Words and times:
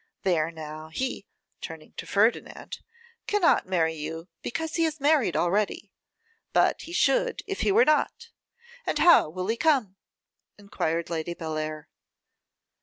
There 0.23 0.49
now, 0.49 0.89
he 0.89 1.27
(turning 1.61 1.93
to 1.97 2.07
Ferdinand) 2.07 2.79
cannot 3.27 3.67
marry 3.67 3.93
you, 3.93 4.29
because 4.41 4.73
he 4.73 4.83
is 4.83 4.99
married 4.99 5.35
already; 5.37 5.91
but 6.53 6.81
he 6.81 6.91
should, 6.91 7.43
if 7.45 7.61
he 7.61 7.71
were 7.71 7.85
not. 7.85 8.29
And 8.87 8.97
how 8.97 9.29
will 9.29 9.45
he 9.45 9.57
come?' 9.57 9.97
enquired 10.57 11.11
Lady 11.11 11.35
Bellair. 11.35 11.87